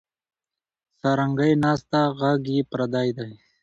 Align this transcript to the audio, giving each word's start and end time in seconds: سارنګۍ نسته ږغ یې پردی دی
سارنګۍ 0.99 1.51
نسته 1.63 2.01
ږغ 2.17 2.21
یې 2.53 2.59
پردی 2.71 3.09
دی 3.17 3.31